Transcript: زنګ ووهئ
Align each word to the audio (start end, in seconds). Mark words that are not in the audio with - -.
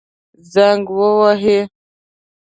زنګ 0.53 0.83
ووهئ 0.97 1.59